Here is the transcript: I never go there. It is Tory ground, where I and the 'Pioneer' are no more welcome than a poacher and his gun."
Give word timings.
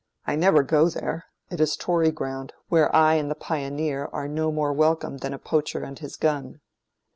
I 0.25 0.35
never 0.35 0.63
go 0.63 0.89
there. 0.89 1.25
It 1.51 1.61
is 1.61 1.75
Tory 1.77 2.09
ground, 2.09 2.53
where 2.69 2.89
I 2.95 3.13
and 3.13 3.29
the 3.29 3.35
'Pioneer' 3.35 4.09
are 4.11 4.27
no 4.27 4.51
more 4.51 4.73
welcome 4.73 5.17
than 5.17 5.31
a 5.31 5.37
poacher 5.37 5.83
and 5.83 5.99
his 5.99 6.15
gun." 6.17 6.59